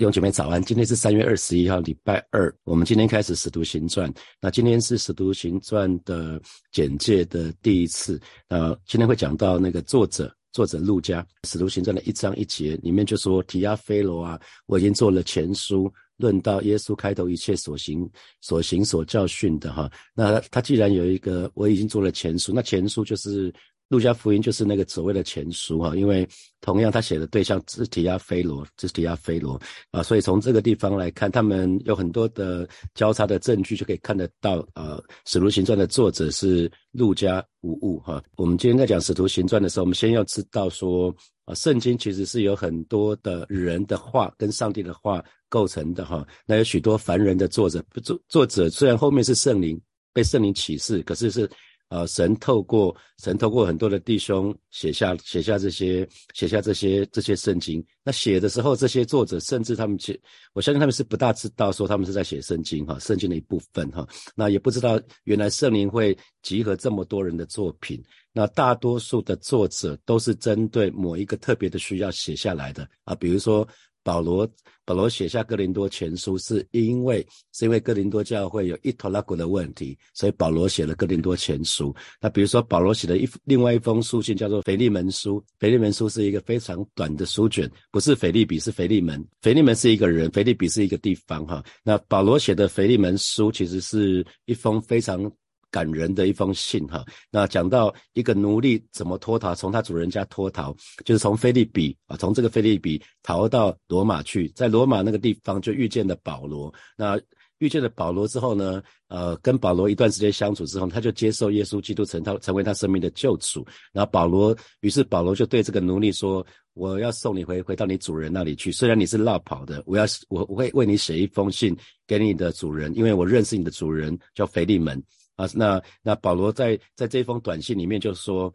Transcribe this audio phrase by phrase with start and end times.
[0.00, 2.50] 弟兄姐妹早安，今天是三月二十一号，礼拜二。
[2.64, 6.40] 我们今天开始《使徒行传》，那今天是《使徒行传》的
[6.72, 8.18] 简介的第一次。
[8.48, 18.10] 那今天会讲到那个作者，作者陆家，《使徒行传》的一章一节里面就说：“提亚菲罗啊，我已经做了前书，论到耶稣开头一切所行、
[18.40, 19.92] 所行、所教训的哈。
[20.14, 23.52] 那他既然有一个，我已经做了前书，那前书就是。”
[23.90, 26.26] 路加福音就是那个所谓的前书哈，因为
[26.60, 29.60] 同样他写的对象是提亚菲罗，是提亚菲罗
[29.90, 38.22] 啊，所以从这个地方来看，他们有很多的交叉的证据，就可以看得到呃，使徒行传的作者是路加无误哈。
[38.36, 41.12] 我们今天在讲使徒行传的时候，我们先要知道说
[41.44, 46.24] 啊，圣经其实是有很多的人的话跟上帝的话构成的哈。
[46.46, 49.80] 那有许多凡人的作者，作作者虽然后面是圣灵
[50.12, 51.50] 被圣灵启示，可是是。
[51.90, 57.84] 呃，神透过神透过很多的弟兄写下写下这些写下这些这些圣经。
[58.04, 60.18] 那写的时候，这些作者甚至他们写，
[60.52, 64.06] 我相信他们是不大知道说他们是在写圣经哈，圣经的一部分哈。
[64.36, 68.00] 那也不知道原来圣灵会集合这么多人的作品。
[68.32, 73.66] 那大多数的作者都是针对某一个特别的需要写下来的啊，比如说。
[74.02, 74.48] 保罗
[74.84, 81.94] 保罗写下哥林多前书，是因为是因为哥林多教会有一头拉古的问题，所以保罗写了哥林多前书。
[82.20, 91.62] 那比如说保罗写的一另外一封书信叫做腓利门书，腓利门书是一个非常短的书卷，不是腓利比是腓利门，腓利门是一个人，腓利比是一个地方哈。
[91.84, 95.30] 那保罗写的腓利门书其实是一封非常。
[95.70, 106.72] 感人的一封信哈，那讲到一个奴隶怎么脱逃，从他主人家脱逃，就是从菲利比啊，从这个菲利比逃到罗马去，在罗马那个地方就遇见了保罗。
[106.96, 107.20] 那
[107.58, 113.66] 遇见了保罗之后呢，呃，跟保罗一段时间相处之后，他就接受耶稣基督成他成为他生命的救主。
[113.92, 121.76] 然后保罗，于是保罗就对这个奴隶说：“我要送你回回到你主人那里去，虽然你是落跑的，我要我我会为你写一封信
[122.06, 125.00] 给你的主人，因为我认识你的主人叫腓利门。”
[125.40, 128.52] 啊，那那保罗在在这封短信里面就说，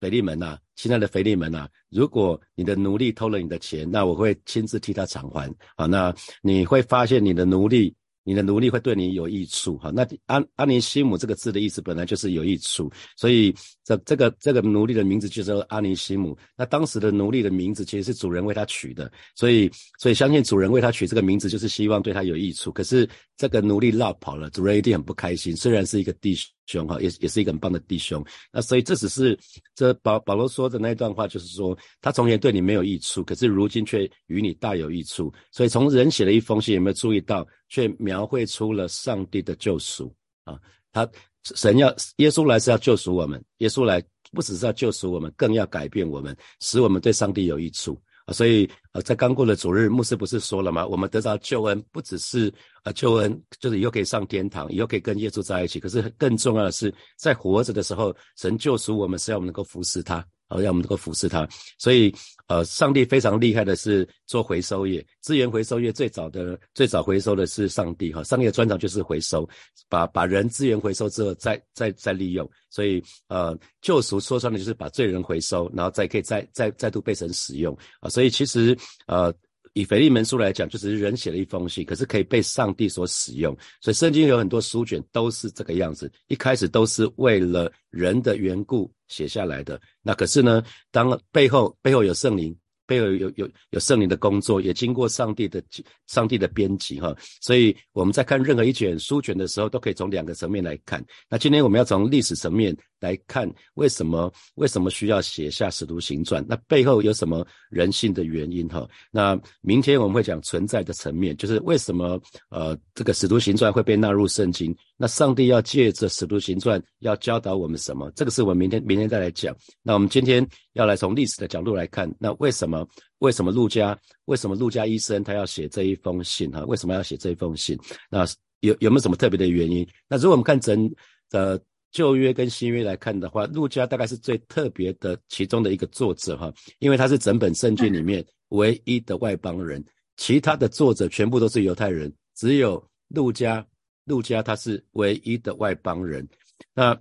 [0.00, 5.52] 腓利门呐，亲爱的腓利门呐，如果你的奴隶偷了你的钱，那我会亲自替他偿还。
[5.74, 7.92] 啊，那你会发现你的奴隶。
[8.28, 16.36] 你的奴隶会对你有益处，哈，那安安尼西姆这个字的意思本来就是有益处，所以这这个这个奴隶的名字就叫阿尼西姆。
[16.54, 22.70] 那当时的奴隶的名字其实是主人为他取的，所以所以相信主人为他取这个名字就是希望对他有益处。
[22.70, 25.56] 可是这个奴隶落跑了，主人一定很不开心。
[25.56, 28.24] 虽然是一个弟兄兄哈，也也是一个很棒的弟兄。
[28.52, 29.36] 那所以这只是
[29.74, 35.32] 这保保罗说的那一段话，就是说他从前对你没有益处，可是如今却与你大有益处。
[35.50, 37.46] 所以从人写的一封信，有没有注意到？
[37.70, 40.10] 却描绘出了上帝的救赎
[40.44, 40.58] 啊！
[40.90, 41.06] 他
[41.54, 44.02] 神要耶稣来是要救赎我们，耶稣来
[44.32, 48.00] 不只是要救赎我们，更要改变我们，使我们对上帝有益处
[48.32, 50.86] 所以呃，在刚过了主日，牧师不是说了吗？
[50.86, 52.52] 我们得到救恩，不只是
[52.84, 55.80] 呃救恩，就是以后可以上天堂，以后可以跟耶稣在一起。
[55.80, 60.24] 可是更重要的是，在活着的时候，神救赎我们，是要我们能够服侍他。
[60.48, 61.46] 好，让我们能够服侍他。
[61.78, 62.14] 所以，
[62.46, 68.22] 呃，上帝非常厉害的是做回收业，资源回收业最早的最早回收的是上帝哈。
[68.24, 69.48] 上帝的专长就是回收，
[69.88, 72.48] 把把人资源回收之后再再再利用。
[72.70, 78.08] 所以，呃，救赎说穿了就是把罪人回收，然后再可以再再再度被神使用啊。
[78.08, 78.76] 所以其实，
[79.06, 79.34] 呃。
[79.80, 83.56] 以腓利门书来讲，就是人写了一封信，可是可以被上帝所使用。
[83.80, 89.80] 所以圣经有很多书卷都是这个样子，一开始都是为了人的缘故写下来的。
[90.02, 92.56] 那可是呢，当背后背后有圣灵。
[92.88, 95.62] 背后有有有圣灵的工作，也经过上帝的
[96.06, 101.04] 上帝的编辑哈，所以我们在看任何一卷书卷的时候，都可以从两个层面来看。
[101.28, 106.44] 那今天我们要从历史层面来看，为什么为什么需要写下使徒行传？
[106.48, 108.88] 那背后有什么人性的原因哈？
[109.10, 112.20] 那明天我们会讲存在的层面，就是为什么
[112.50, 114.74] 呃这个使徒行传会被纳入圣经？
[114.96, 118.10] 那上帝要借着使徒行传要教导我们什么？
[118.16, 119.56] 这个是我们明天明天再来讲。
[119.82, 122.86] 那我们今天要来从历史的角度来看，那为什么？
[123.18, 123.98] 为什么陆家？
[124.26, 126.50] 为什么陆家医生他要写这一封信？
[126.52, 127.76] 哈，为什么要写这一封信？
[128.08, 128.24] 那
[128.60, 129.86] 有有没有什么特别的原因？
[130.08, 130.88] 那如果我们看整
[131.30, 139.84] 的旧约跟新约来看的话，陆家大概是最特别的其中的一个作者哈，因为他是整本圣经里面唯一的外邦人，
[140.16, 143.64] 其他的作者全部都是犹太人，只有陆家，
[144.04, 146.28] 陆家他是唯一的外邦人。
[146.74, 146.98] 那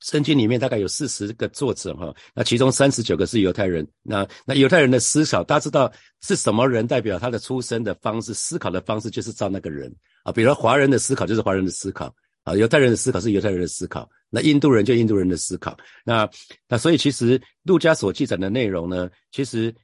[0.00, 3.84] 圣经里面大概有四十个作者哈，那其中三十九个是犹太人。
[4.02, 9.92] 那那犹太人的思考，大家知道是什么人代表他的出生的方式、思考的方式，就是照那个人
[10.22, 10.30] 啊。
[10.30, 12.14] 比如华人的思考就是华人的思考
[12.48, 14.08] 啊，犹太人的思考是犹太人的思考。
[14.30, 15.76] 那印度人就印度人的思考。
[16.04, 16.28] 那
[16.68, 19.74] 那所以其实路加所记载的内容呢，其实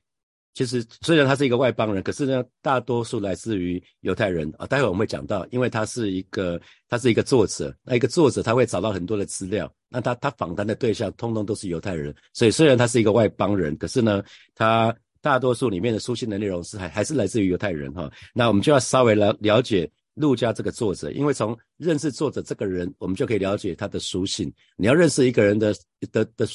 [0.54, 4.66] 其实虽然他是一个外邦人，可是呢，大多数来自于犹太人啊。
[4.66, 14.22] 待会我们会讲到，因为他是一个他是一个作者，那一个作者他会找到很多的资料，那他他访谈的对象通通都是犹太人，所以虽然他是一个外邦人，可是呢，
[14.54, 18.10] 他大多数里面的书信的内容是还还是来自于犹太人哈。
[18.34, 24.52] 那我们就要稍微了了解陆家这个作者，因为从认识作者这个人，我们就可以了解他的书信。
[24.76, 25.74] 你要认识一个人的
[26.10, 26.46] 的的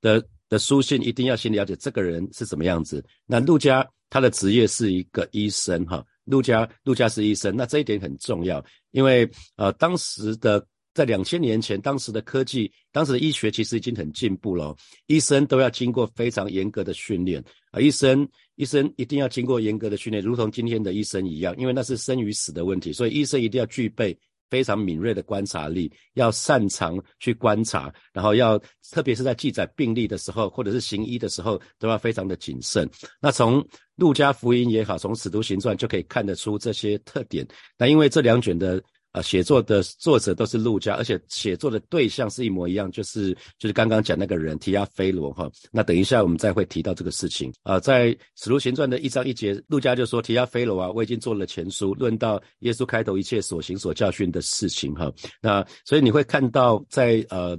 [0.00, 0.26] 的。
[0.48, 3.04] 的书信一定要先了解这个人是什么样子。
[3.26, 10.64] 那陆家他的职业是一个医生哈，陆家陆家是医生，那这一点很重要，因为呃当时的
[10.94, 14.72] 在两千年前，当时的科技，当时的医学其实已经很进步了，
[15.08, 17.42] 医生都要经过非常严格的训练
[17.72, 24.18] 啊，医生医生一定要经过严格的训练，如同今天的医生一样，因为那是生与死的问题，所以医生一定要具备。
[24.48, 28.56] 非常敏锐的观察力，要擅长去观察，然后要
[28.92, 32.88] 特别是在记载病例的时候，或者是行医的时候，都要非常的谨慎。
[33.20, 33.60] 那从
[33.96, 37.44] 路加福音也好，从使徒行传就可以看得出这些特点。
[37.76, 38.80] 那因为这两卷的。
[39.16, 45.50] 啊，写作的作者都是陆家，而且写作的对象是一模一样，就是就是刚刚讲那个人提亚菲罗哈。
[45.72, 55.10] 那等一下我们再会提到这个事情啊，在使徒行传的一章一节，陆家就说提亚菲罗啊，我已经做了前书，论到耶稣开头一切所行所教训的事情哈。
[55.40, 57.58] 那所以你会看到在呃。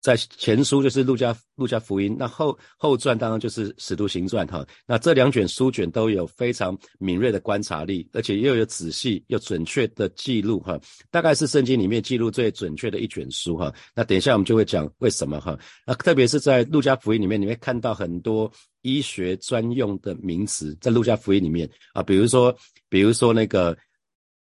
[0.00, 4.66] 在前书就是路加路加福音，那后后传当然就是使徒行传哈。
[4.86, 10.80] 那这两卷书卷都有非常敏锐的观察力，而且又有仔细又准确的记录哈。
[11.10, 13.70] 大概是圣经里面记录最准确的一卷书哈。
[13.94, 15.58] 那等一下我们就会讲为什么哈。
[15.86, 18.50] 那特别是在路加福音里面，你会看到很多
[18.80, 22.56] 医学专用的名词，在路加福音里面啊，比如说
[22.88, 23.76] 比如说那个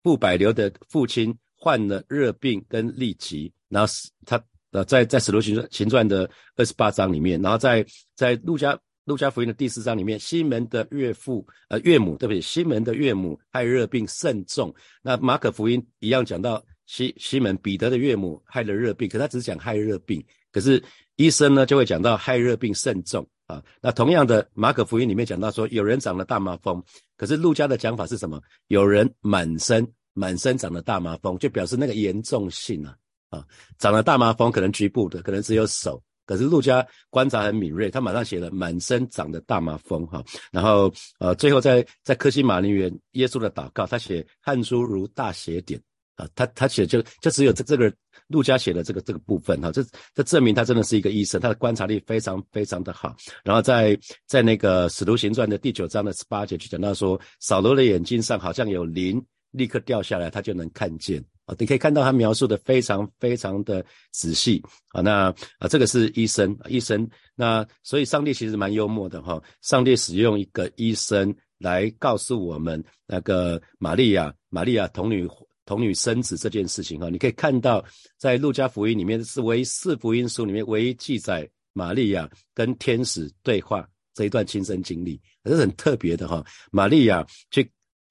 [0.03, 3.93] 布百流的父亲患了热病跟痢疾，然后
[4.25, 4.41] 他。
[4.71, 7.85] 呃，在在使徒行传行传的二十八章里面，然后在
[8.15, 12.41] 在路加路加福音的第四章里面，西门的岳父呃岳母对不对？
[12.41, 14.75] 西门的岳母害热病甚重。
[15.03, 20.23] 那马可福音一样讲到西西门彼得的岳母害了热病，可他只是讲害热病，
[20.53, 20.83] 可是
[21.17, 23.65] 医生呢就会讲到害热病甚重啊。
[23.81, 26.85] 那同样的马可福音里面讲到说有人长了大麻风，
[27.17, 28.39] 可是路加的讲法是什么？
[28.67, 32.95] 有人满身满身长了大麻风，就表示那个严重性啊。
[33.31, 33.45] 啊，
[33.79, 36.03] 长了大麻风，可能局部的，可能只有手。
[36.25, 40.23] 可是陆家观察很敏锐，他马上写了满身长的大麻风哈。
[40.53, 45.81] 然后呃，最后在在科西玛陵园耶稣的祷告，他写汗珠如大血点
[46.17, 46.29] 啊。
[46.35, 47.91] 他他写就就只有这这个
[48.27, 49.73] 陆家写的这个这个部分哈。
[49.73, 49.83] 这
[50.15, 53.17] 这证明他真的是一个医生，他的观察力非常非常的好。
[53.43, 59.19] 然后在在那个使徒行传的第九章的十八节就讲到说，扫罗的眼睛上好像有鳞
[59.53, 61.25] 立刻掉下来，他就能看见。
[61.49, 65.01] 啊，你可以看到他描述的非常非常的仔细啊。
[65.01, 67.09] 那啊，这个是医生，医生。
[67.35, 69.43] 那所以上帝其实蛮幽默的哈。
[69.63, 75.27] 上帝使用一个医生来告诉我们那个玛利亚，玛利亚童女
[75.65, 77.09] 童女生子这件事情哈。
[77.09, 77.83] 你可以看到
[78.19, 86.45] 在路加福音里面是唯四福音书里面唯一记载玛利亚跟天使对话这一段亲身经历，这是很特别的哈。
[86.71, 87.67] 玛利亚去。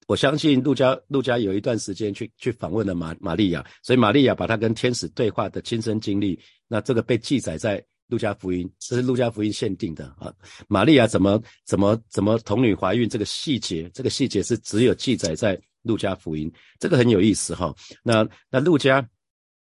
[0.08, 10.32] 我相信陆家陆家有一段时间去去访问了玛玛利亚，所以玛利亚把她跟天使对话的亲身经历，那这个被记载在路加福音，这是路加福音限定的啊。
[10.66, 16.50] 玛利亚怎么怎么怎么童女怀孕这个细节，这个细节是只有记载在路加福音，
[16.80, 17.74] 这个很有意思哈。
[18.02, 19.06] 那那路加。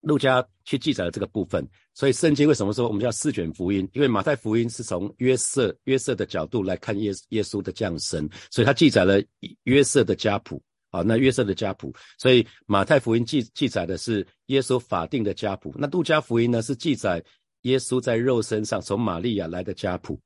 [0.07, 3.87] 路加去记载了这个部分，所以圣经为什么说我们叫四卷福音？
[3.93, 9.21] 因为马太福音是从约瑟约瑟的角度来看耶耶稣的降生，所以他记载了
[9.63, 10.59] 约瑟的家谱。
[10.89, 17.21] 啊，那约瑟的家谱，所以马太福音记记载的是耶稣法定的家谱，那路加福音呢是记载
[17.63, 20.17] 耶稣在肉身上从玛利亚来的家谱。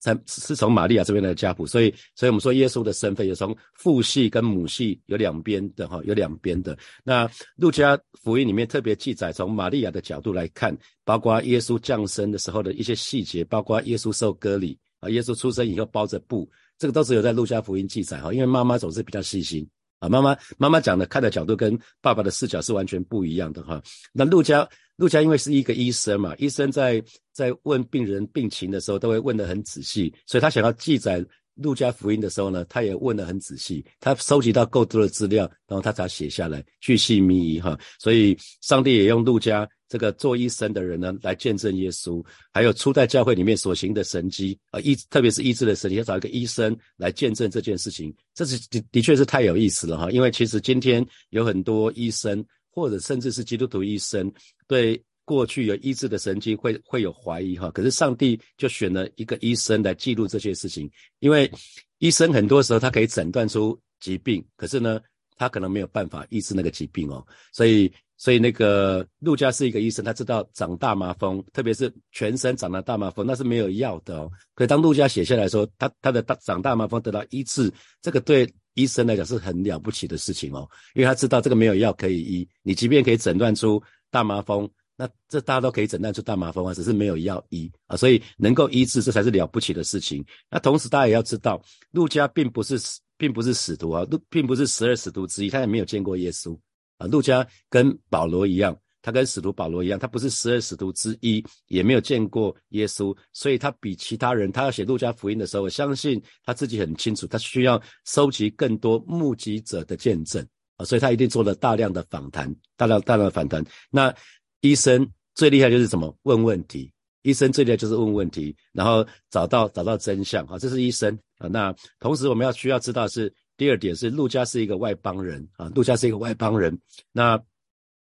[0.00, 6.76] 才是从玛利亚这边的家谱，所以，所以我们说耶稣的身份有从父系跟母系有两边的哈，有两边的。
[7.04, 19.68] 那路加福音里面特别记载，从玛利亚的角度来看，包括耶稣降生的时候的一些细节，包括耶稣受割礼啊，耶稣出生以后包着布，这个都是有在路加福音记载哈，因为妈妈总是比较细心
[20.00, 23.80] 啊，妈妈妈妈讲的看的角度跟爸爸的视角是完全不一样的哈。
[24.12, 24.68] 那陆家。
[24.96, 27.02] 陆家因为是一个医生嘛，医生在
[27.32, 37.78] 在问病人病情的时候，都会问得很仔细，所以他想要记载陆家福音的时候呢，他也问得很仔细，他收集到够多的资料，然后他才写下来，巨细靡遗哈。
[37.98, 50.10] 所以上帝也用陆家这个做医生的人呢，来见证耶稣，还有初代教会里面所行的神迹啊，医特别是医治的神迹，要找一个医生来见证这件事情，这是的的确是太有意思了哈。
[50.10, 52.42] 因为其实今天有很多医生。
[52.72, 54.32] 或者甚至是基督徒医生
[54.68, 61.50] 对过去有医治的神经会会有怀疑哈，可是上帝就选了一个医生来记录这些事情，因为
[61.98, 65.00] 医生很多时候他可以诊断出疾病，可是呢，
[65.36, 74.30] 他可能没有办法医治那个疾病哦，所以所以那个陆家是一个医生，他知道长大麻风，特别是全身长了大麻风，那是没有药的哦。
[74.54, 77.72] 可当陆家写下来说他他的大长大麻风得到医治，
[78.02, 84.70] 这个对医生来讲是很了不起的事情哦，因为他知道这个没有药可以医，你即便可以诊断出大麻风。
[84.96, 90.22] 那这大家都可以诊断出大麻风啊，只是没有药医啊，所以能够医治，这才是了不起的事情。
[90.50, 91.58] 那同时大家也要知道，
[91.90, 92.78] 陆家并不是
[93.16, 96.54] 并不是使徒啊，并不是十二使徒之一，他也没有见过耶稣
[97.00, 97.06] 啊。
[97.08, 113.64] 路加跟保罗一样，他跟使徒保罗一样，他不是十二使徒之一，也没有见过耶稣，所以他比其他人，他要写路加福音的时候，我相信他自己很清楚，他需要收集更多目击者的见证啊，所以他一定做了大量的访谈，大量大量的访谈。
[113.90, 114.14] 那
[114.60, 116.16] 医生最厉害就是什么？
[116.22, 116.92] 问问题。
[117.22, 120.42] 医生最厉害就是问问题，然后找到找到真相。
[120.46, 121.48] 啊，这是医生啊。
[121.48, 123.30] 那同时我们要需要知道是
[123.60, 125.70] 第二点是，陆家是一个外邦人啊。
[125.74, 126.74] 陆家是一个外邦人。
[127.12, 127.38] 那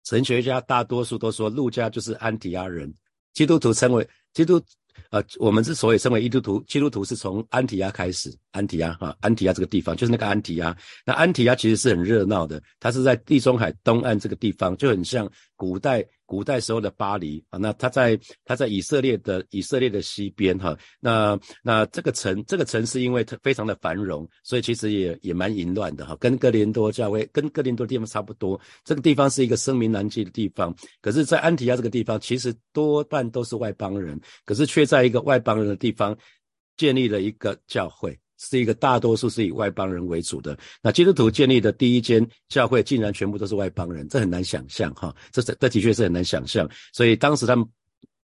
[0.05, 2.93] 神学家大多数都说陆家就是安提亚人。
[3.33, 4.61] 基督徒称为基督。
[5.11, 10.75] 呃，我们之所以称为基督徒，基督徒是从安提亚开始，安提亚哈，安提亚这个地方就是那个安提亚。
[11.05, 17.59] 那安提亚其实是很热闹的，它是在地中海东岸这个地方，就很像古代古代时候的巴黎啊。
[17.59, 20.73] 那它在它在以色列的以色列的西边哈。
[21.01, 28.59] 那那这个城这个城市因为它非常的繁荣，所以其实也也蛮淫乱的哈，跟哥林多教会跟哥林多地方差不多。
[28.83, 34.87] 这个地方是一个声名难记的地方，可是，在安提亚这个地方，其实多半都是外邦人，可是却。
[34.87, 36.17] 在一个外邦人的地方
[36.77, 40.57] 建立了一个教会，是一个大多数是以外邦人为主的。
[40.81, 45.15] 那基督徒建立的第一间教会，竟然全部都是外邦人，这很难想象哈。
[45.31, 46.69] 这这的确是很难想象。
[46.93, 47.67] 所以当时他们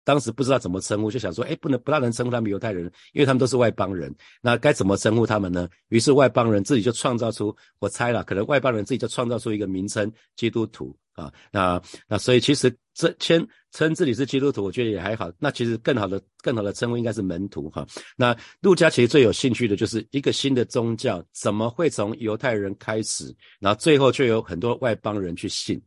[0.04, 4.14] 当时不知道怎么称呼，就想说，哎，不能不大能称呼他们犹太人，因为他们都是外邦人。
[4.42, 5.68] 那该怎么称呼他们呢？
[5.90, 10.96] 于是外邦人自己就创造出，我猜了，可能外邦人自己就创造出一个名称——基督徒。
[11.14, 15.32] 啊，那那所以其实这称称自己是基督徒，我觉得也还好。
[15.38, 17.86] 那其实更好的更好的称呼应该是门徒哈。
[18.18, 25.80] 那路加其实最有兴趣的就是一个新的宗教怎么会从犹太人开始，然后最后却有很多外邦人去信。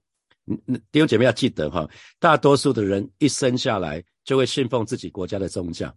[0.47, 1.89] 嗯，弟兄姐妹要记得哈，
[2.19, 5.95] 大多数的人一生下来就会信奉自己国家的宗教。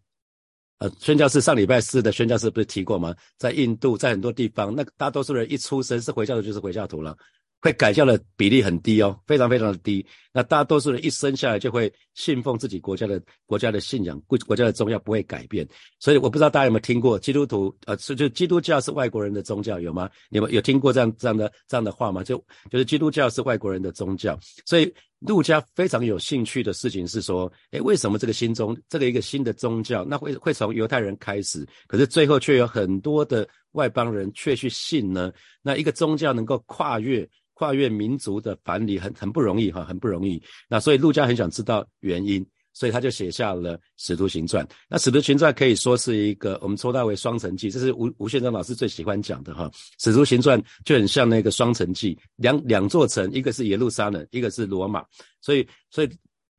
[0.80, 3.14] 呃，宣教士上礼拜四的宣教士不是提过吗？
[3.38, 7.16] 在印度，在很多地方，那大多数人一出生是回教徒就是回教徒了。
[7.62, 10.06] 会改教的比例很低哦，非常非常的低。
[10.32, 15.68] 那大多数人一生下来就会信奉自己国家的国家的信仰，国国家的宗教不会改变。
[16.00, 20.10] 所以我不知道大家有没有听过基督徒，呃，是就基督教是外国人的宗教有吗？
[20.30, 22.24] 你们有听过这样这样的这样的话吗？
[22.24, 22.38] 就
[22.70, 24.40] 就是基督教是外国人的宗教。
[24.66, 35.32] 所以陆家非常有兴趣的事情是说，诶，为什么这个新宗这个一个新的宗教，那会会从犹太人开始，可是最后却有很多的外邦人却去信呢？
[35.62, 37.28] 那一个宗教能够跨越？
[37.56, 40.42] 跨越民族的藩篱很很不容易哈，很不容易。
[40.70, 44.66] 那所以陆家很想知道原因，所以他就写下了《使徒行传》。
[44.88, 49.70] 那《使徒行传》可以说是一个我们抽到为双城记，这是吴吴宪章老师最喜欢讲的哈。
[50.02, 55.04] 《使徒行传》就很像那个双城记，两两座城，一个是耶路撒冷，一个是罗马。
[55.42, 56.10] 所以所以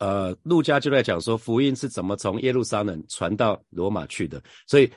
[0.01, 4.43] 呃，陆家就在讲说福音是怎么从耶路撒冷传到罗马去的。
[4.67, 4.91] 所以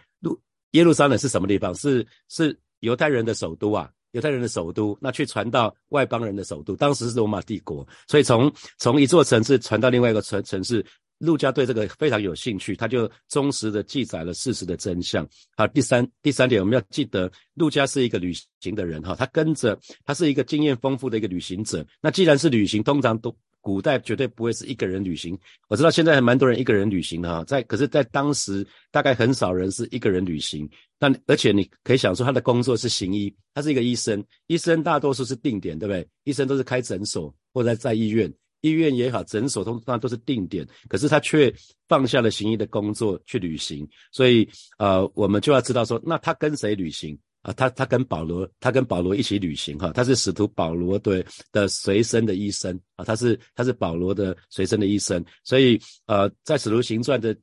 [0.74, 1.74] 耶路撒冷是什么地方？
[1.74, 3.90] 是是犹太人的首都啊。
[4.12, 10.86] 犹太人的首都，那去传到外邦人的首都，当时是罗马帝国，所以从从一座城市传到另外一个城城市，
[11.18, 15.28] 陆家对这个非常有兴趣，他就忠实的记载了事实的真相。
[15.58, 19.76] 好，第三第三点，我们要记得，陆家是一个旅行的人哈，他跟着
[20.06, 21.84] 他是一个经验丰富的一个旅行者。
[22.00, 23.36] 那既然是旅行，通常都。
[23.64, 25.40] 古代绝对不会是一个人旅行，
[25.70, 30.70] 我知道现在还蛮多人一个人旅行的哈，在可是，在当时大概很少人是一个人旅行。
[31.00, 36.06] 但而且你可以想说，他的工作是行医，他是一个医生，医生大多数是定点，对不对？
[36.26, 41.54] 医生都是开诊所或者在医院，医院也好，诊所通常都是定点，可是他却
[41.88, 44.46] 放下了行医的工作去旅行，所以
[44.78, 47.18] 呃，我们就要知道说，那他跟谁旅行？
[47.44, 57.36] 啊，他他跟保罗，他跟保罗一起旅行哈，他是使徒保罗的的随身的医生啊，他是他是保罗的随身的医生，所以呃，在使徒行传的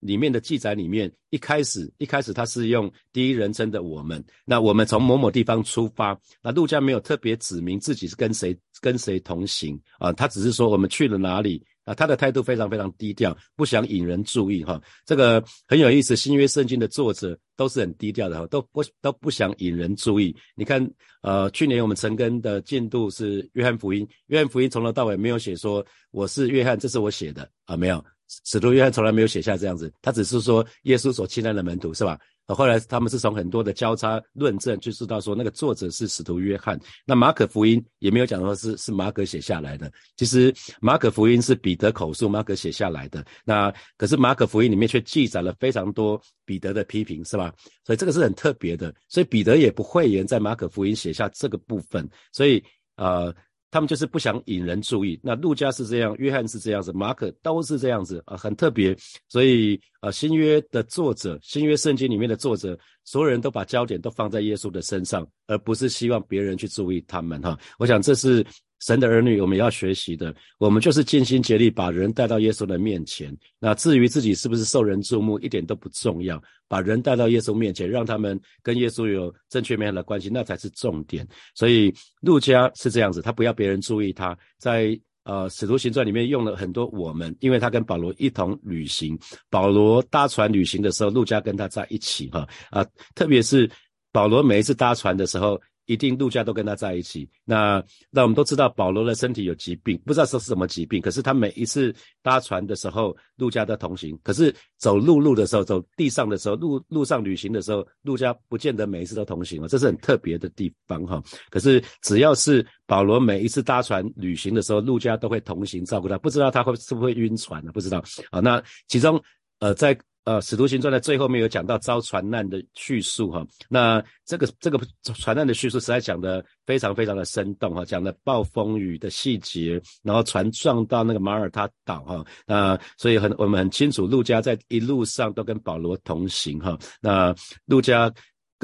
[0.00, 14.78] 里面的记载里面，一开始一开始他是用第一人称的我们，那我们从某某地方出发，那路加没有特别指明自己是跟谁跟谁同行啊，他只是说我们去了哪里啊，他的态度非常非常低调，不想引人注意哈。
[15.06, 20.36] 这个很有意思，新约圣经的作者都是很低调的哈，都不都不想引人注意。
[20.56, 20.84] 你看，
[21.22, 28.04] 呃，去年我们陈根的进度是约翰福音，约翰福音从头到尾没有写说我是约翰，这是我写的啊，没有，
[28.44, 32.18] 使徒约翰从来没有写下这样子，他只是说耶稣所亲爱的门徒是吧？
[32.48, 36.78] 后来他们是从很多的交叉论证就知道说那个作者是使徒约翰。
[37.04, 39.90] 那马可福音也没有讲说是是马可写下来的。
[40.16, 43.24] 其实马可福音是彼得口述，马可写下来的。
[43.44, 47.52] 那可是马可福音里面却记载了非常多彼得的批评，是吧？
[47.84, 48.94] 所以这个是很特别的。
[49.08, 52.08] 所以彼得也不讳言在马可福音写下这个部分。
[52.32, 52.62] 所以
[52.94, 53.34] 呃。
[53.70, 55.18] 他们就是不想引人注意。
[55.22, 58.96] 那路加是这样，约翰是这样子，马可都是这样子啊，很特别。
[59.28, 67.58] 所以啊，新约的作者，新约圣经里面的作者，所有人都把焦点都放在耶稣的身上，而不是希望别人去注意他们哈。
[67.78, 68.44] 我想这是。
[68.80, 73.34] 神的儿女，我们要学习的，我们就是尽心竭力把人带到耶稣的面前。
[73.58, 76.42] 那至于自己是不是受人注目，一点都不重要。
[76.68, 81.26] 把人带到耶稣面前，让他们跟耶稣有正确美好的关系，那才是重点。
[81.54, 84.36] 所以路加是这样子，他不要别人注意他。
[84.58, 89.18] 在呃使徒行传里面用了很多我们，因为他跟保罗一同旅行，
[89.48, 93.70] 保罗搭船旅行的时候，路加跟他在一起哈啊，特别是
[94.12, 95.58] 保罗每一次搭船的时候。
[95.86, 97.28] 一定陆家都跟他在一起。
[97.44, 101.00] 那那我们都知道保罗的身体有疾病，不知道说是什么疾病。
[101.00, 104.18] 可是他每一次搭船的时候，陆家都同行。
[104.22, 111.22] 可是走陆路的时候，走地上的时候，路路上旅行的时候，陆家不见得每一次都同行哦，这是很特别的地方哈。
[111.50, 116.18] 可是只要是保罗每一次搭船旅行的时候，陆家都会同行照顾他。
[116.18, 117.72] 不知道他会是不会晕船呢？
[117.72, 118.40] 不知道啊。
[118.40, 119.20] 那其中
[119.60, 119.96] 呃在。
[120.26, 124.76] 呃，《使徒行传》的最后面有讲到遭船难的叙述哈，那这个这个
[125.14, 137.32] 船难的叙述实在讲的非常非常的生动哈，讲的暴风雨的细节，然后船撞到那个马耳他岛哈，那所以很我们很清楚，陆家在一路上都跟保罗同行哈，那
[137.66, 138.12] 陆家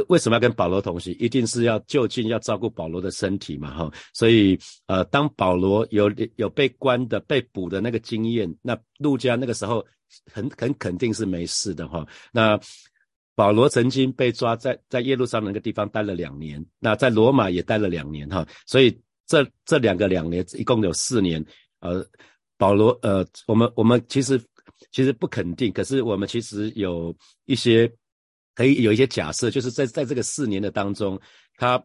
[0.08, 1.16] 为什么要跟保罗同行？
[1.20, 9.86] 一定是要就近要照顾保罗的身体嘛哈，所以呃，当保罗有有被关的被捕的那个经验，那陆家那个时候。
[10.32, 12.06] 很很肯定是没事的哈。
[12.32, 12.58] 那
[13.34, 18.46] 保罗曾经被抓在在耶路撒冷那个地方待了两年，那在罗马也待了两年哈。
[18.66, 21.44] 所以这这两个两年一共有四年。
[21.80, 22.06] 呃，
[22.56, 24.40] 保罗呃，我们我们其实
[24.92, 27.12] 其实不肯定，可是我们其实有
[27.44, 27.92] 一些
[28.54, 31.20] 可以有一些假设，就是在在这个四年的当中，
[31.56, 31.82] 他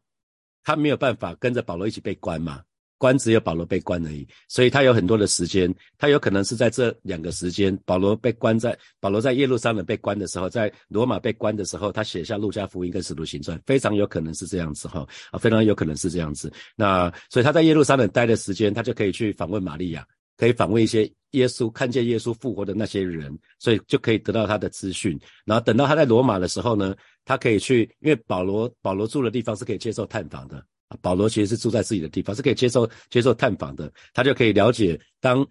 [0.63, 2.61] 他没有办法跟着保罗一起被关嘛。
[2.97, 16.51] 关只有保罗被关而已，所以他有很多的时间，他有可能是在这两个时间，保罗被关在保罗在耶路撒冷被关的时候，在罗马被关的时候，他写下路加福音跟使徒行传，非常有可能是这样子哈啊，非常有可能是这样子。
[16.75, 20.05] 那所以他在耶路撒冷待的时间，他就可以去访问玛利亚，
[20.35, 25.19] 可以访问一些耶稣看见耶稣复活的那些人，所以就可以得到他的资讯。
[25.45, 30.65] 然后等到他在罗马的时候呢，他可以去，因为保罗保罗住的地方是可以接受探访的。
[31.01, 35.45] 保罗其实是住在自己的地方，是可以接受接受探访的，他就可以了解当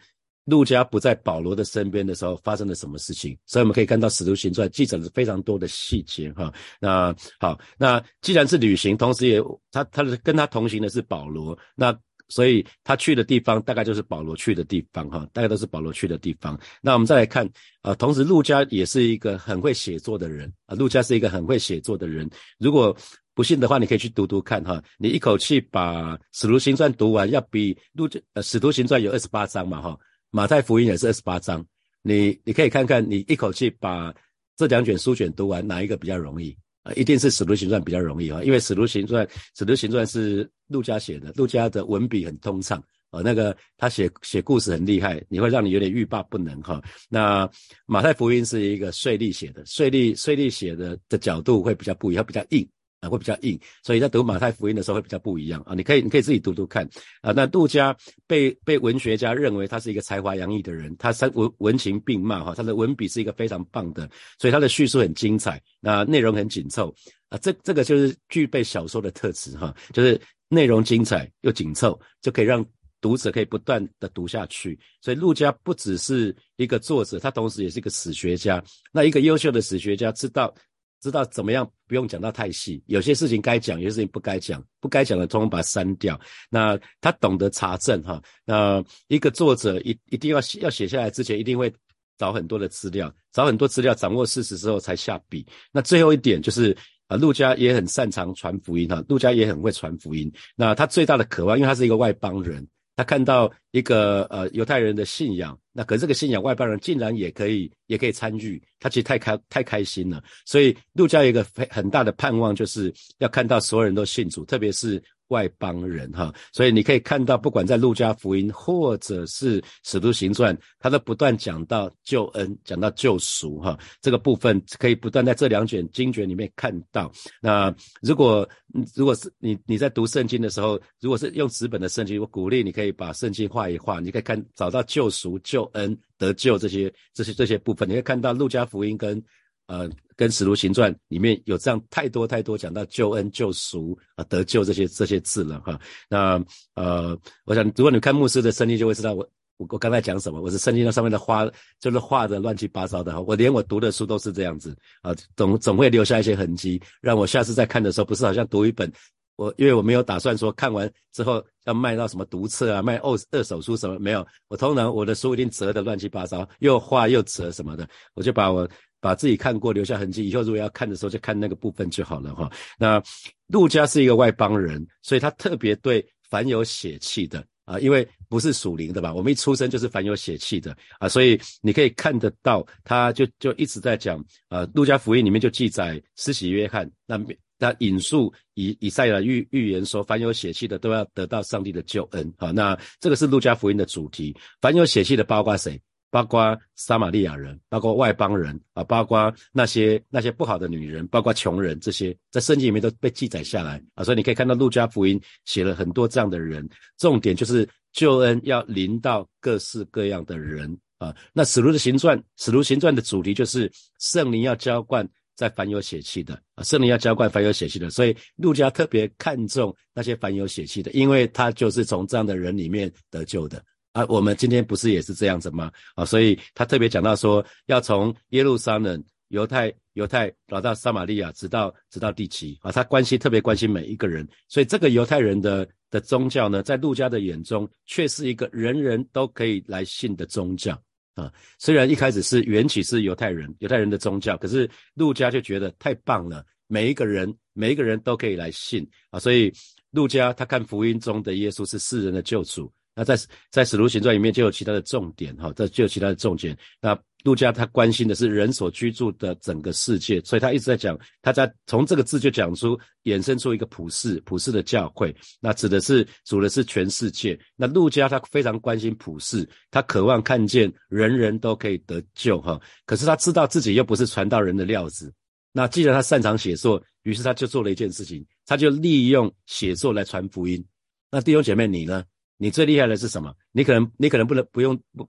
[0.44, 3.36] 路加不在保罗的身边的时候发生了什么事情。
[3.44, 6.52] 所以我们可以看到《使徒行传》记载了非常多的细节哈。
[6.80, 11.96] 那好，那既然是旅行，同时也他他的跟他同行的是保罗，那
[12.28, 16.58] 所以他去的地方大概就是保罗去的地方哈，大概都是保罗去的地方。
[16.80, 17.48] 那我们再来看
[17.82, 22.96] 啊，同时路加也是一个很会写作的人啊，路加是一个很会写作的人，如果。
[23.36, 24.82] 不信的话，你可以去读读看哈。
[24.96, 29.94] 你一口气把《使徒行传》读完，要比路呃《使徒行传》有二十八章嘛哈。
[30.30, 31.62] 马太福音也是二十八章，
[32.00, 34.10] 你你可以看看，你一口气把
[34.56, 36.90] 这两卷书卷读完，哪一个比较容易啊？
[36.94, 46.82] 一定是《使徒行传》比较容易哈，因为《使徒行传》《使徒行传》是陆家写的，陆家的文笔很通畅啊，那个他写写故事很厉害，你会让你有点欲罢不能哈。
[47.10, 47.46] 那
[47.84, 52.66] 马太福音是一个税吏写的，税吏税吏写的的角度会比较不一样，比较硬。
[53.00, 55.74] 啊，会比较硬，所以在读马太福音的时候会比较不一样啊。
[55.74, 56.88] 你可以，你可以自己读读看
[57.20, 57.30] 啊。
[57.32, 57.94] 那杜家
[58.26, 66.94] 被被文学家认为他是一个才华洋溢的人，他三文文情并茂哈，他的文笔是一个非常棒的，所以他的叙述很精彩，那内容很紧凑
[67.28, 67.36] 啊。
[67.38, 72.64] 这这个就是具备小说的特质哈，就是内容精彩又紧凑，就可以让
[73.02, 74.78] 读者可以不断的读下去。
[75.02, 78.64] 所以陆家不只是一个作者，他同时也是一个史学家。
[78.90, 80.54] 那一个优秀的史学家知道。
[81.00, 86.18] 知道怎么样不用讲到太细，有些事情该讲，有些事情不该讲，不该讲的通通把它删掉。
[86.50, 91.72] 那他懂得查证哈，那一个作者一一定要要写下来之前，一定会
[92.18, 95.46] 找很多的资料，找很多资料，掌握事实之后才下笔。
[95.70, 96.76] 那最后一点就是
[97.08, 100.32] 啊，陆家也很擅长传福音哈，陆家也很会传福音。
[100.56, 105.56] 那他最大的渴望，因为他是一个外邦人，他看到一个呃犹太人的信仰。
[105.76, 110.24] 那可是这个信仰外邦人竟然也可以也可以参与，他其实太开太开心了。
[110.46, 115.02] 所以陆家有一个非很大的盼望，就是要看到所有人都信主，特别是。
[115.28, 127.10] 外邦人哈，所以你可以看到，不管在路加福音或者是使徒行传，他都不断讲到救恩，讲到救赎哈，这个部分可以不断在这两卷经卷里面看到。
[127.40, 128.48] 那如果
[128.94, 139.22] 如果是你你在读圣经的时候，如果是用纸本的圣经，我鼓励你可以把圣经画一画，你可以看找到救赎、救恩、得救这些这些这些部分，你会看到路加福音跟。
[139.66, 145.78] 呃，跟使徒行传里面有这样太多太多讲到救恩、救赎啊、得救这些这些字了哈。
[146.08, 146.40] 那
[146.74, 150.40] 呃，我想如果你看牧师的圣经，就会知道我我我刚才讲什么。
[150.40, 151.44] 我是圣经那上面的花，
[151.80, 153.20] 就是画的乱七八糟的哈。
[153.20, 158.90] 我连我读的书都是这样子啊，总总会留下一些痕迹，让我下次再看的时候，不是好像读一本
[159.34, 164.24] 我，因为我没有打算说看完之后要卖到什么读册啊，卖二二手书什么没有。
[164.46, 168.68] 我通常我的书一定折的乱七八糟，又画又折什么的，我就把我。
[169.00, 172.50] 把自己看过留下痕迹，以后如果要看的时候就看那个部分就好了哈。
[172.78, 173.02] 那
[173.48, 179.12] 陆家是一个外邦人，所以他特别对凡有血气的啊，因为不是属灵的吧？
[179.12, 184.66] 我们一出生就是凡有血气的啊，所以你可以看得到，他就就一直在讲啊。
[184.74, 187.20] 路加福音里面就记载施洗约翰，那
[187.58, 192.50] 那引述以以赛亚预预言说，凡有血气的都要得到上帝的救恩啊。
[192.50, 195.80] 那这个是路加福音的主题，凡有血气的包括谁？
[196.16, 204.02] 包括撒玛利亚人，包括外邦人啊，包括那些那些不好的女人，包括穷人，这些在圣经里面都被记载下来啊。
[204.02, 211.14] 所以你可以看到路加福音写了很多这样的人，重点就是救恩要临到各式各样的人啊。
[211.34, 223.62] 那使徒的行传，使徒行传的主题就是圣灵要浇灌在凡有血气的啊，圣灵要浇灌凡有血气的，所以路加特别看重那些凡有血气的，因为他就是从这样的人里面得救的。
[223.96, 225.72] 啊，我们今天不是也是这样子吗？
[225.94, 234.28] 啊，所以他特别讲到说，要从耶路撒冷、犹太、犹太，老到撒玛利亚，直到直到地极啊，他关心特别关心每一个人。
[234.48, 240.78] 所以这个犹太人的的宗教呢，在路加的眼中，却是一个人人都可以来信的宗教
[241.14, 241.32] 啊。
[241.58, 249.18] 虽然一开始是缘起是犹太人，犹太人的宗教，可是路加就觉得太棒了，每一个人每一个人都可以来信啊。
[249.18, 249.50] 所以
[249.92, 252.70] 路加他看福音中的耶稣是世人的救主。
[252.96, 253.14] 那在
[253.50, 256.56] 在使徒行传里面就有其他的重点哈，这就有其他的重点。
[256.80, 267.38] 那路加他关心的是人所居住的整个世界，所以他一直在讲，他在从这个字就讲出衍生出一个普世普世的教会，那指的是主的是全世界。
[267.54, 272.58] 那路加他非常关心普世，他渴望看见人人都可以得救哈。
[272.86, 275.12] 可是他知道自己又不是传道人的料子，
[275.52, 280.64] 那既然他擅长写作，于是他就做了一件事情，他就利用写作来传福音。
[281.10, 282.02] 那弟兄姐妹你呢？
[282.36, 283.34] 你最厉害的是什么？
[283.52, 285.08] 你可能你可能不能不用不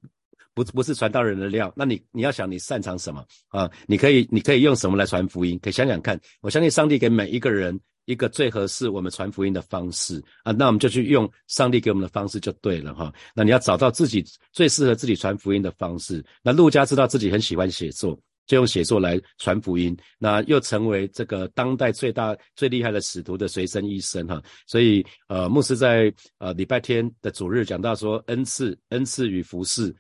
[0.54, 3.70] 不不是传道人的料，那你你要想你擅长什么啊？
[3.86, 5.60] 你可以你可以用什么来传福音？
[5.60, 6.20] 可以想想看。
[6.42, 13.14] 我相信上帝给每一个人一个最合适我们传福音的方式啊，那我们就去用上帝给我们的方式就对了哈。
[13.36, 16.26] 那你要找到自己最适合自己传福音的方式。
[16.42, 18.18] 那陆家知道自己很喜欢写作。
[18.48, 24.42] 就用写作来传福音，那又成为这个当代最大最厉害的使徒的随身医生哈。
[24.66, 29.96] 所以呃，牧师在呃礼拜天的主日讲到说恩赐恩赐与服饰，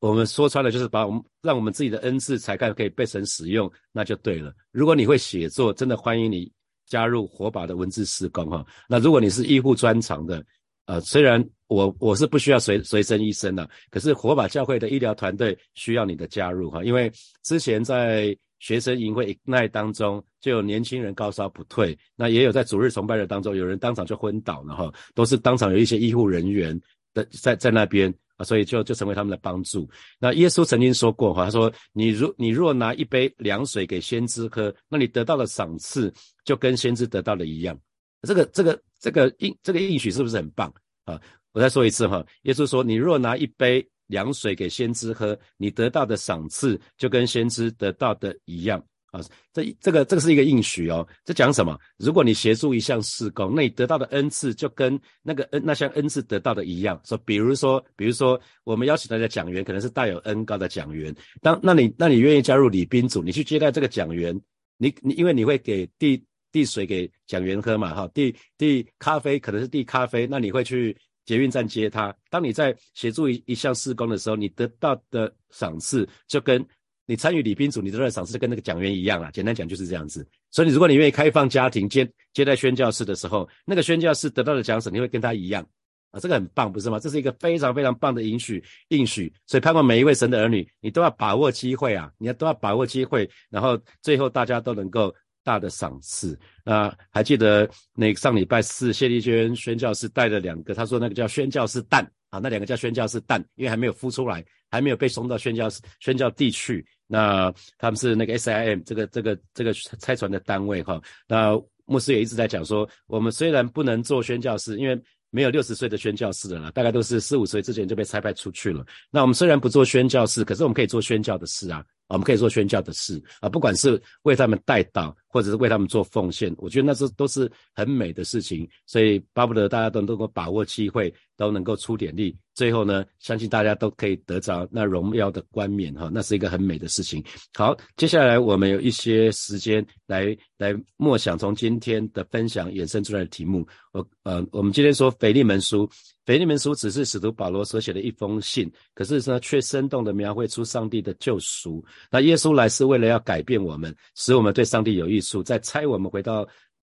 [0.00, 4.52] 我们说穿了就是把我们让我们自己的恩赐才干可以被神使用，那就对了。
[4.72, 6.50] 如果你会写作，真的欢迎你
[6.86, 8.66] 加入火把的文字施工哈。
[8.88, 10.44] 那如果你是医护专长的。
[10.86, 17.10] 呃，虽然我我是不需要随随身医生的，可是火把教会的医疗团队需要你的加入哈，因为
[17.44, 26.78] 之前在学生营会那当中就有年轻人高烧不退，那也有在主日崇拜的当中有人当场就昏倒了哈，都是当场有一些医护人员
[27.14, 29.88] 的在在那边啊，所以就就成为他们的帮助。
[30.18, 36.12] 那耶稣曾经说过哈，他说你如你若拿一杯凉水给先知喝，那你得到的赏赐
[36.44, 37.78] 就跟先知得到的一样。
[38.22, 40.70] 这个这个这个应这个应许是不是很棒
[41.04, 41.18] 啊？
[41.52, 49.20] 我再说一次哈，耶稣说：“你若拿一杯凉水给先知喝，你得到的赏赐就跟先知得到的一样啊。”
[49.52, 51.06] 这这个这个是一个应许哦。
[51.24, 51.78] 这讲什么？
[51.96, 57.00] 如果你协助一项事工，那你得到的恩赐就跟那个恩那项恩赐得到的一样。
[57.04, 61.14] 说，比如说，比如说，我们邀请大家讲员，可能是带有恩高的讲员。
[61.40, 64.40] 当那你那你愿意加入礼宾组，你去接待这个讲员，
[64.76, 66.22] 你你因为你会给递。
[66.52, 72.14] 递水给讲员喝嘛，哈，递递咖啡可能是递咖啡，那你会去捷运站接他。
[72.28, 76.64] 当你在协助一一项施工的时候，你得到的赏赐就跟
[77.06, 79.30] 你参与礼宾组，你得到的赏赐就跟那个讲员一样啊。
[79.30, 80.26] 简单讲就是这样子。
[80.50, 85.66] 所以如果你愿意开放家庭接接待宣教士的时候，那个宣教士得到的奖赏，你会跟他一样。
[86.12, 86.98] 啊，这个很棒，不是吗？
[86.98, 96.38] 这是一个非常非常棒的允许应许，所以盼望每一位神的儿女，你都要把握机会啊，你要都要把握机会，然后最后大家都能够大的赏赐。
[96.64, 106.84] 那还记得那上礼拜四谢丽娟宣教士带了两个，他说那个叫宣教士蛋啊，那两个叫宣教士蛋，因为还没有孵出来，还没有被送到宣教宣教地去。
[107.06, 111.00] 那他们是那个 SIM 这个这个这个拆船的单位哈。
[111.26, 114.96] 那牧师也一直在讲说，我们虽然不能做宣教士，因为
[115.30, 118.86] 没有六十岁的宣教士的了，大概都是四五岁之前就被差派出去了。
[119.10, 128.68] 那我们虽然不做宣教士，可是我们可以做宣教的事啊，我们可以做宣教的事啊，不管是为他们带导，或者是为他们做奉献，我觉得那是都是很美的事情。
[128.86, 132.36] 所以巴不得大家都能够把握机会，都能够出点力。
[132.54, 137.24] 最后呢，相信大家都可以得着那荣耀的冠冕哈，那是一个很美的事情。
[137.54, 143.66] 好，接下来我们有一些时间来来默想从今天的分享衍生出来的题目。
[143.92, 145.88] 我呃，我们今天说腓利门书，
[146.26, 151.84] 腓利门书只是使徒保罗所写的一封信，可是呢，却生动的描绘出上帝的救赎。
[152.10, 156.46] 那耶稣来是为了要改变我们，使我们对上帝有益处，再差我们回到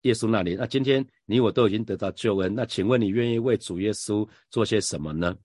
[0.01, 0.55] 耶稣那里。
[0.55, 5.35] 那今天你我都已经得到救恩，那请问你愿意为主耶稣做些什么呢？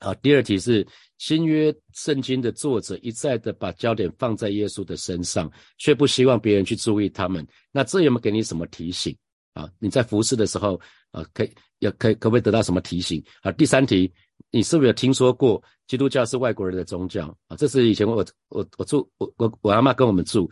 [0.00, 0.84] 好，第二题是
[1.18, 7.46] 新约圣经的作者一再的把焦点放在耶稣的身上，却不希望别人去注意他们。
[7.70, 9.16] 那这有没有给你什么提醒
[9.52, 9.68] 啊？
[9.78, 13.50] 你在服侍的时候啊，可以要可可不可以得到什么提醒啊？
[13.52, 14.12] 第三题，
[14.50, 17.56] 你是不是有听说过基督教是外国人的宗教啊？
[17.56, 20.50] 这是以前我我我住我我我阿妈跟我们住，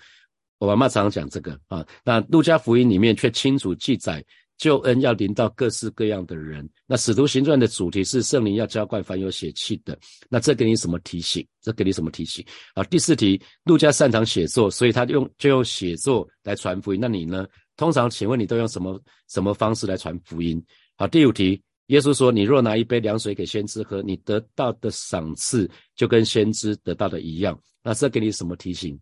[0.58, 1.86] 我阿妈常常讲这个啊。
[2.04, 4.24] 那路加福音里面却清楚记载。
[4.60, 6.68] 救恩要临到各式各样的人。
[6.86, 9.98] 那使徒行传的主题是圣灵要浇灌凡有血气的。
[10.28, 11.42] 那这给你什么提醒？
[11.62, 12.44] 这给你什么提醒？
[12.74, 17.00] 啊，第四题，路加擅长写作，所以他用就用写作来传福音。
[17.00, 17.46] 那你呢？
[17.80, 20.62] 通常请问你都用什么什么方式来传福音？
[20.98, 25.66] 好，第五题，耶稣说，你若拿一杯凉水给先知喝，你得到的赏赐
[25.96, 27.58] 就跟先知得到的一样。
[27.82, 29.00] 那这给你什么提醒？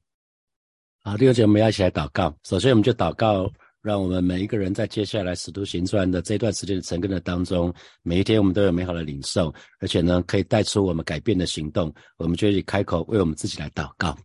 [1.02, 2.32] 好，第六节我们要一起来祷告。
[2.44, 3.50] 首先，我们就祷告。
[3.80, 11.92] 让我们每一个人在接下来使徒行传的这段时间的成根的当中，每一天我们都有美好的领受，而且呢，可以带出我们改变的行动。
[12.16, 14.16] 我们就以开口为我们自己来祷告，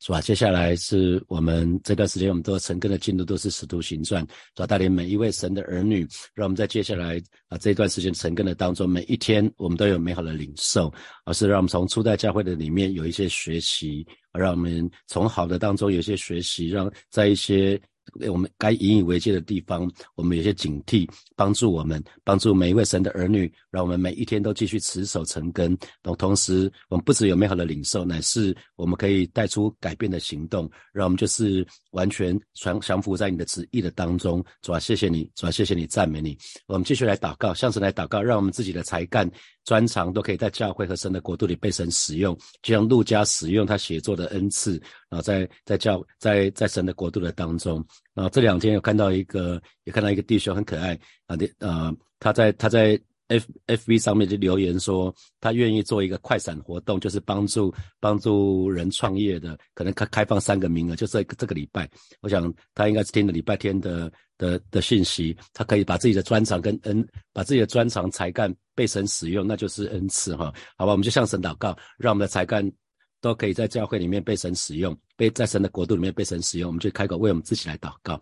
[0.00, 0.20] 是吧？
[0.20, 10.92] 接下来是我们这段时间我们都成根的进度都是使徒行传，要带领每一位神的儿女，让我们在接下来啊这一段时间成根的当中，每一天我们都有美好的领受，
[11.24, 17.80] 而是让我们从初代教会的里面有一些学习，让我们从好的当中有一些学习，让在一些。
[18.30, 25.76] 我们该引以为戒的地方，我们有些警惕，帮助我们，帮助每一位神的儿女，让我们每一天都继续持守成根。
[26.02, 34.44] 同同时，我们不只有美好的领受，乃是我们可以带出改变的行动，让我们就是完全全降服在你的旨意的当中。
[34.62, 36.36] 主啊，谢谢你，主啊，谢谢你，赞美你。
[36.66, 39.30] 我们继续来祷告，向神来祷告，让我们自己的才干。
[39.64, 47.84] 专长都可以在教会和神的国度里被神使用，就像路加使用他写作的恩赐，啊在在教在在神的国度的当中。
[48.14, 53.00] 啊这两天有看到一个，也看到一个弟兄很可爱啊的呃，他在他在。
[53.30, 61.86] F F B 上面就留言说，他愿意做一个快闪活动，就是帮助帮助人创业的，可能开开放三个名额，就这这个礼拜，
[62.22, 72.66] 我想他应该是听了礼拜天的的的信息，他可以把自己的专长跟恩，把自己的专长才干被神使用，那就是恩赐哈，好吧，我们就向神祷告，让我们的才干
[73.20, 78.20] 都可以在教会里面被神使用，被在神的国度里面被神使用，我们就开口为我们自己来祷告，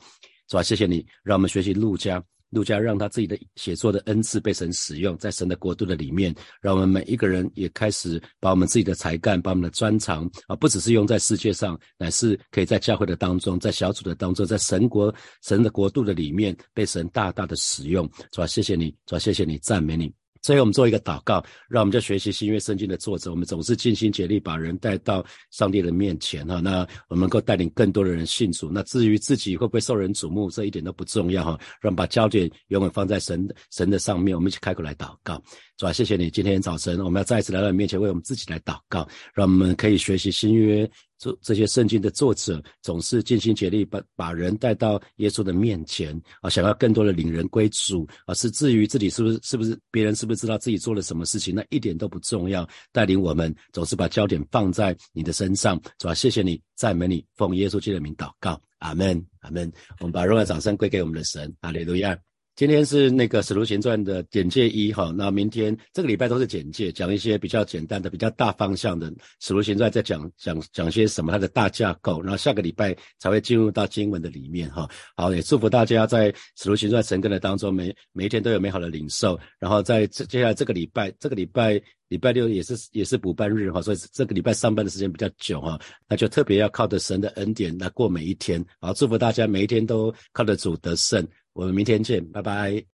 [0.48, 0.62] 是吧？
[0.62, 2.22] 谢谢你，让我们学习路加。
[2.50, 18.08] 路加让他自己的写作的恩赐被神使用，在神的国度的里面，让我们每一个人也开始把我们自己的才干、把我们的专长啊，不只是用在世界上，乃是可以在教会的当中，在小组的当中，在神国、神的国度的里面被神大大的使用。
[18.30, 20.25] 主啊，谢谢你，主啊，谢谢你，赞美你。
[20.46, 26.60] 所以我们做一个祷告，让我们在学习新约圣经的作者，我们总是尽心竭力把人带到上帝的面前哈。
[26.60, 28.70] 那我们能够带领更多的人信主。
[28.70, 31.58] 那至于自己会不会受人瞩目，这一点都不重要哈。
[31.80, 34.36] 让我们把焦点永远放在神神的上面。
[34.36, 35.42] 我们一起开口来祷告，
[35.76, 40.90] 主啊，谢谢你，今天早晨我们要再一次来到你面前，为我们自己来祷告，让我们可以学习新约。
[41.18, 48.32] 这这些圣经的作者总是尽心竭力把把人带到耶稣的面前啊，想要更多的领人归主啊。
[48.32, 52.66] 是至于自己是不是是不是别人是不是知道自己做了什么事情，那一点都不重要。
[52.90, 59.70] 带领我们总是把焦点放在你的身上，主要谢谢你，赞美你，奉耶稣基督的名祷告，阿门，阿门。
[60.00, 62.16] 我们把荣耀掌声归给我们的神，阿利路亚。
[62.56, 74.88] 今天是那个《使徒行传》的简介一哈，那明天这个礼拜都是简介，讲一些比较简单的、比较大方向的《使徒行传》在讲讲讲些什么，它的大架构，然后下个礼拜才会进入到经文的里面哈。
[75.14, 79.38] 好，也祝福大家在《使徒行传》成根的当中，每每一天都有美好的领受。
[79.58, 88.64] 然后在这接下来这个礼拜，这个礼拜礼拜六也是也是补班日哈，所以这个礼拜上班的时间比较久哈，那就特别要靠着神的恩典来过每一天。
[88.80, 91.22] 好，祝福大家每一天都靠着主得胜。
[91.56, 92.95] 我们明天见，拜拜。